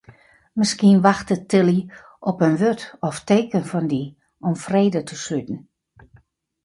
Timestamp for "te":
5.09-5.15